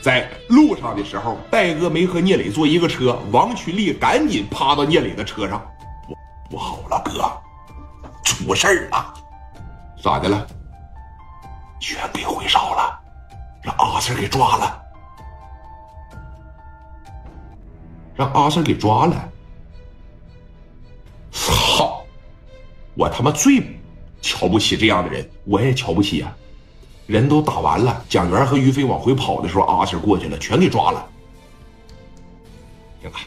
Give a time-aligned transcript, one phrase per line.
[0.00, 5.60] 在路上的时候，戴哥没和聂磊坐一个车，王群力赶紧趴到聂磊的车上。
[6.06, 6.16] 不
[6.50, 7.30] 不好了，哥，
[8.22, 9.14] 出事儿了！
[10.02, 10.46] 咋的了？
[11.80, 13.00] 全给回烧了，
[13.62, 14.82] 让阿 Sir 给抓了，
[18.14, 19.28] 让阿 Sir 给抓了。
[21.30, 22.04] 操！
[22.94, 23.62] 我他妈最
[24.20, 26.34] 瞧不起这样的人，我也瞧不起呀。
[27.08, 31.08] 人都打完了，蒋元和于飞往回跑的时候，阿七过去了，全给抓了。
[33.00, 33.20] 行吧，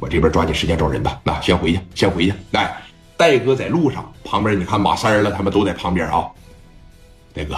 [0.00, 1.20] 我这边抓紧时间找人吧。
[1.22, 2.34] 那先回去，先回去。
[2.50, 2.82] 来，
[3.16, 6.28] 戴哥在路上，旁边你看马三了，他们都在旁边啊。
[7.32, 7.56] 戴哥，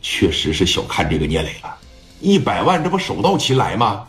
[0.00, 1.76] 确实是小看这个聂磊了，
[2.20, 4.06] 一百万这不手到擒来吗？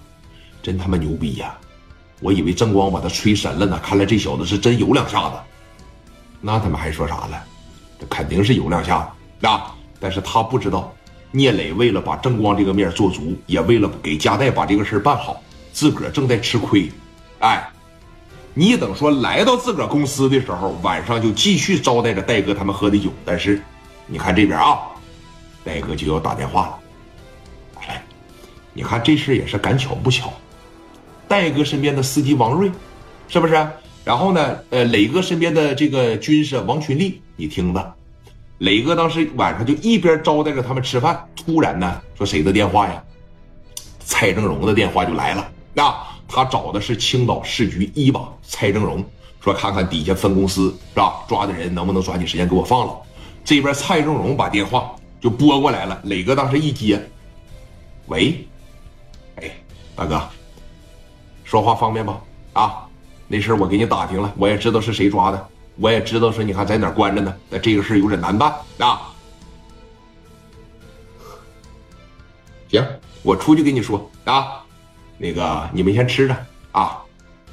[0.64, 1.54] 真他妈牛逼呀！
[2.22, 5.36] 我以为郑光把他吹神了呢，看来这小子是真有两下子。
[6.40, 7.44] 那他们还说啥了？
[8.00, 9.19] 这肯定是有两下子。
[9.48, 9.76] 啊！
[10.00, 10.96] 但是他不知道，
[11.32, 15.42] 聂磊为了把正光这个面做足，也为了给加代把这个事办好，
[15.74, 16.90] 自个儿正在吃亏。
[17.40, 17.70] 哎，
[18.54, 23.10] 你等说来到自个儿公司的时候，晚上就继续招待着戴哥他们喝的酒。
[23.26, 23.62] 但是，
[24.08, 24.80] 你看这边啊，
[25.64, 26.80] 戴哥就要打电话了。
[27.88, 28.02] 来，
[28.74, 30.34] 你看这事也是赶巧不巧，
[31.28, 32.72] 戴哥身边的司机王瑞，
[33.28, 33.68] 是不是？
[34.06, 37.96] 然后呢，呃，磊哥身边的这个军师王群力，你听着。
[38.60, 43.04] 磊哥当时晚上就一边招待着他们吃饭，突然呢说谁的电话呀？
[44.00, 45.50] 蔡正荣的电话就来了。
[45.74, 45.96] 那
[46.28, 49.04] 他找的是青岛市局一把蔡正荣，
[49.40, 52.98] 说看看底下分公司是吧抓的人能不能抓紧时间给我放了。
[53.46, 56.00] 这边蔡正荣把电话就拨过来了。
[56.04, 57.02] 磊哥当时一接，
[58.08, 58.46] 喂，
[59.38, 59.50] 哎，
[59.96, 60.22] 大哥，
[61.46, 62.20] 说话方便吗？
[62.54, 62.86] 啊，
[63.28, 65.48] 那事我给你打听了，我也知道是谁抓的。
[65.80, 67.34] 我也知道，说你看在哪关着呢？
[67.50, 69.14] 那这个事有点难办啊。
[72.70, 72.86] 行，
[73.24, 74.62] 我出去跟你说啊。
[75.18, 76.98] 那个你们先吃着啊，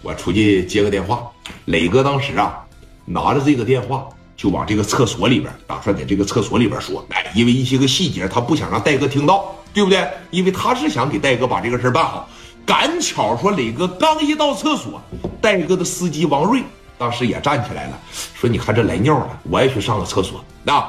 [0.02, 1.30] 我出去接个电话。
[1.66, 2.64] 磊哥当时啊，
[3.04, 7.06] 拿着这个电话就往这个厕所里边，打算在这个厕所里边说。
[7.10, 10.08] 哎，因为一些个细节，他不想让戴哥听到，对不对？
[10.30, 12.28] 因为他是想给戴哥把这个事办好。
[12.64, 15.00] 赶巧说，磊哥刚一到厕所，
[15.40, 16.62] 戴哥的司机王瑞。
[16.98, 17.98] 当时也站起来了，
[18.34, 20.84] 说：“你看这来尿了，我也去上个厕所。”那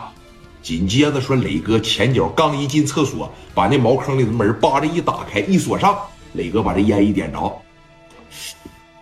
[0.61, 5.97] 紧接着说，磊哥前脚刚一进厕所，把那茅坑里的门扒着一打开，一锁上，
[6.33, 7.61] 磊哥把这烟一点着。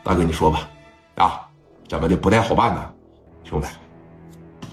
[0.04, 0.70] 大哥，你说吧，
[1.16, 1.42] 啊，
[1.88, 2.90] 怎么的不太好办呢？
[3.44, 3.68] 兄弟，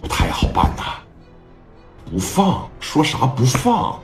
[0.01, 0.83] 不太好办呐，
[2.11, 3.99] 不放，说啥不放？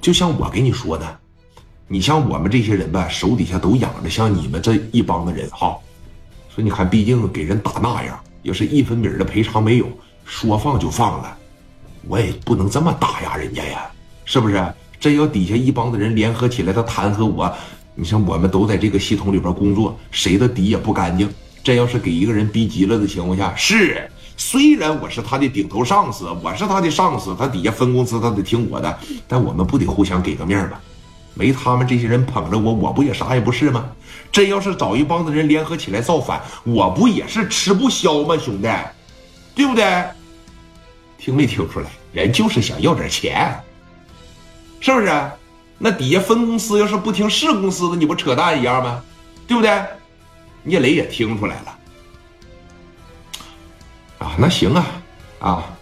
[0.00, 1.18] 就像我跟你说的，
[1.86, 5.76] 你像我们这些人吧，手底下都养着像你们这一帮的人哈。
[6.58, 9.86] 说你看，毕竟给人打那样，要是一分米的赔偿没有，
[10.24, 11.38] 说放就放了，
[12.08, 13.86] 我也不能这么打压人家呀，
[14.24, 14.60] 是不是？
[14.98, 17.48] 真要底下一帮子人联合起来，他弹劾我，
[17.94, 21.32] 你像我们都在这个系统里边工作，谁的底也不干净。
[21.62, 28.98] 真要是给一个人逼急了的情况下，是虽然我是他的顶头上司，我是他的上司，他底下分公司他得听我的，
[29.28, 30.80] 但我们不得互相给个面吗？
[31.38, 33.88] 没他们这些人捧着我，我不也啥也不是吗？
[34.32, 38.36] 真要是找一帮子人联合起来造反，我不也是吃不消吗？
[38.36, 38.68] 兄弟，
[39.54, 40.04] 对不对？
[41.16, 41.86] 听没听出来？
[42.12, 43.56] 人就是想要点钱，
[44.80, 45.30] 是不是？
[45.78, 49.00] 那底下分公司要是不听市公司的，你不扯淡一样吗？
[49.46, 49.80] 对不对？
[50.64, 51.78] 聂磊也听出来了。
[54.18, 54.86] 啊，那行啊，
[55.38, 55.77] 啊。